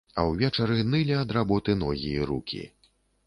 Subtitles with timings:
[0.19, 2.63] А ўвечары нылі ад работы ногі і рукі.